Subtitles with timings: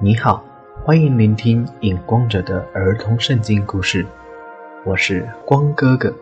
[0.00, 0.44] 你好，
[0.84, 4.06] 欢迎聆听影光者的儿童圣经故事，
[4.86, 6.16] 我是光哥哥。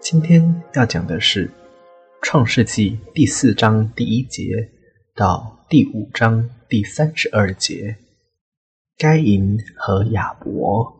[0.00, 1.48] 今天要讲的是
[2.22, 4.70] 《创世纪》第四章第一节
[5.14, 7.94] 到第五章第三十二节，
[8.96, 10.90] 该隐和亚伯。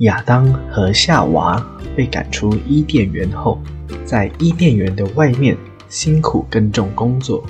[0.00, 1.64] 亚当和夏娃
[1.96, 3.62] 被赶出伊甸园后，
[4.04, 5.56] 在伊甸园的外面
[5.88, 7.46] 辛苦耕种工作。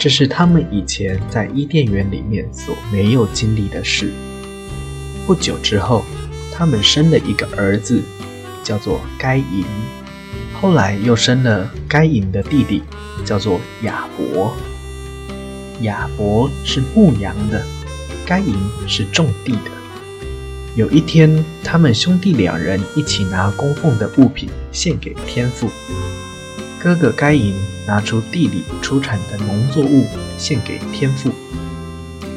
[0.00, 4.10] 这是他们以前在伊甸园里面所没有经历的事。
[5.26, 6.06] 不久之后，
[6.50, 8.00] 他们生了一个儿子，
[8.64, 9.62] 叫做该隐。
[10.54, 12.82] 后来又生了该隐的弟弟，
[13.26, 14.56] 叫做亚伯。
[15.82, 17.62] 亚伯是牧羊的，
[18.24, 18.54] 该隐
[18.88, 19.70] 是种地的。
[20.76, 25.68] 有一天，他们兄弟两人一起拿供奉的物品献给天父。
[26.82, 27.54] 哥哥该隐
[27.86, 30.06] 拿出地里出产的农作物
[30.38, 31.30] 献给天父，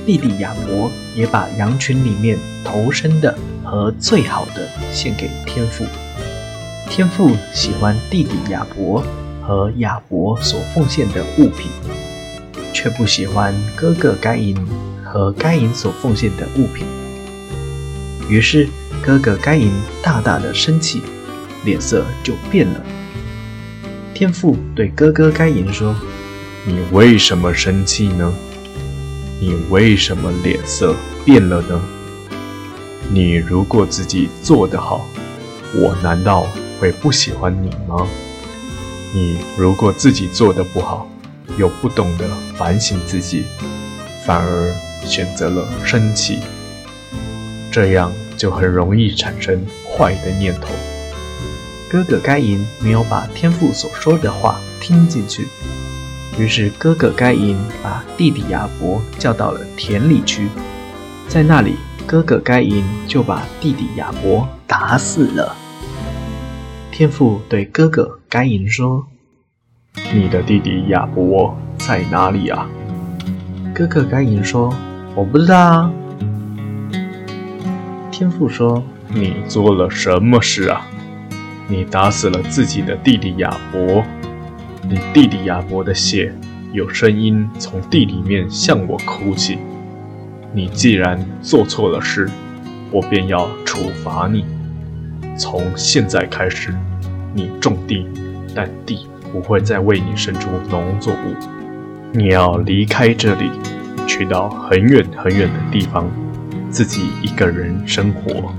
[0.06, 5.86] 弟弟亚伯也把羊群里面头生的和最好的献给天父。
[6.90, 9.02] 天父喜欢弟弟亚伯
[9.42, 11.72] 和亚伯所奉献的物品，
[12.74, 14.58] 却不喜欢哥哥该隐
[15.06, 16.86] 和该隐所奉献的物品。
[18.30, 18.68] 于是
[19.02, 19.72] 哥哥该隐
[20.04, 21.02] 大大的生气，
[21.64, 22.82] 脸色就变了。
[24.14, 25.96] 天父对哥哥该隐说
[26.68, 28.32] ：“你为什么生气呢？
[29.42, 31.82] 你为什么脸色变了呢？
[33.12, 35.06] 你如果自己做得好，
[35.74, 36.46] 我难道
[36.80, 38.08] 会不喜欢你吗？
[39.16, 41.10] 你如果自己做得不好，
[41.58, 43.44] 又不懂得反省自己，
[44.28, 44.74] 反而
[45.06, 46.40] 选择了生气，
[47.72, 50.68] 这样就很容易产生坏的念头。”
[51.94, 55.48] 哥哥该隐没有把天父所说的话听进去，
[56.40, 60.48] 于是哥哥该隐把弟弟亚伯叫到了田里去，
[61.28, 61.76] 在那里，
[62.08, 65.56] 哥哥该隐就把弟弟亚伯打死了。
[66.92, 69.06] 天父对哥哥该隐说
[70.16, 72.68] ：“你的弟弟亚伯在哪里啊？”
[73.72, 74.76] 哥哥该隐说
[75.14, 75.92] ：“我不知道啊。”
[78.10, 80.88] 天父说：“你做了什么事啊？”
[81.68, 84.04] 你打死了自己的弟弟亚伯，
[84.88, 86.34] 你弟弟亚伯的血
[86.72, 89.58] 有声音从地里面向我哭泣。
[90.54, 92.30] 你既然做错了事，
[92.92, 94.46] 我便要处罚你。
[95.38, 96.76] 从现在开始，
[97.34, 98.06] 你种地，
[98.54, 101.34] 但地不会再为你生出农作物。
[102.12, 103.50] 你要离开这里，
[104.06, 106.08] 去到很远很远的地方，
[106.70, 108.54] 自己一个人生活。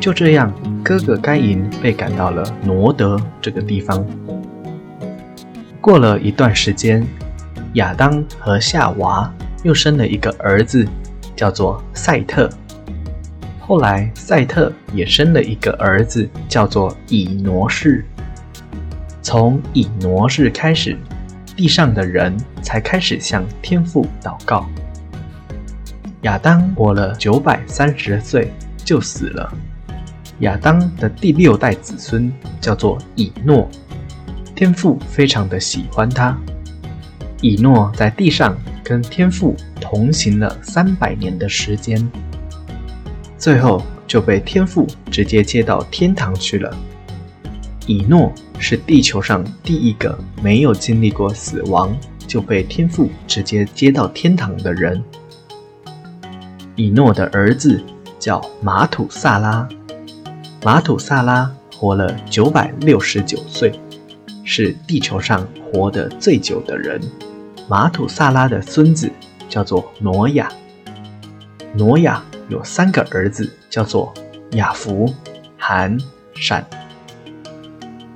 [0.00, 0.52] 就这样。
[0.86, 4.06] 哥哥该隐被赶到了挪德这个地方。
[5.80, 7.04] 过了一段时间，
[7.72, 9.28] 亚当和夏娃
[9.64, 10.86] 又生了一个儿子，
[11.34, 12.48] 叫做赛特。
[13.58, 18.04] 后来，赛特也生了一个儿子，叫做以挪士。
[19.20, 20.96] 从以挪士开始，
[21.56, 22.32] 地上的人
[22.62, 24.64] 才开始向天父祷告。
[26.22, 28.52] 亚当活了九百三十岁，
[28.84, 29.52] 就死了。
[30.40, 32.30] 亚当的第六代子孙
[32.60, 33.68] 叫做以诺，
[34.54, 36.36] 天父非常的喜欢他。
[37.40, 42.06] 以诺在地上跟天父同行了三百年的时间，
[43.38, 46.76] 最后就被天父直接接到天堂去了。
[47.86, 51.96] 以诺是地球上第一个没有经历过死亡
[52.26, 55.02] 就被天父直接接到天堂的人。
[56.74, 57.82] 以诺的儿子
[58.18, 59.68] 叫马土萨拉。
[60.64, 63.72] 马土萨拉活了九百六十九岁，
[64.42, 67.00] 是地球上活得最久的人。
[67.68, 69.10] 马土萨拉的孙子
[69.48, 70.48] 叫做挪亚，
[71.74, 74.12] 挪亚有三个儿子，叫做
[74.52, 75.12] 亚福、
[75.56, 75.96] 含、
[76.34, 76.66] 闪。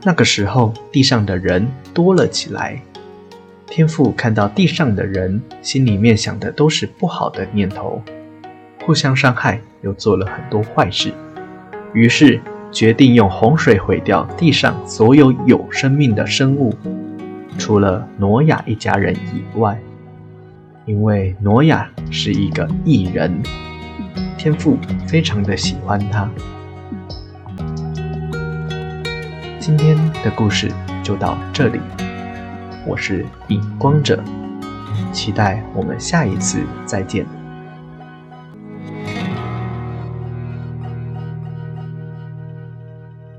[0.02, 2.80] 那个时候，地上的人多了起来。
[3.66, 8.02] 天父看到地上的人，心里面想的都是不好的念头，
[8.84, 11.12] 互相伤害，又做了很多坏事。
[11.92, 12.40] 于是
[12.70, 16.74] 决定用洪水毁掉地上所有有生命的生物，
[17.58, 19.76] 除了挪亚一家人以外，
[20.86, 23.42] 因为挪亚是一个异人，
[24.38, 24.76] 天父
[25.06, 26.30] 非常的喜欢他。
[29.58, 30.70] 今天的故事
[31.02, 31.80] 就到这里，
[32.86, 34.22] 我是影光者，
[35.12, 37.26] 期待我们下一次再见。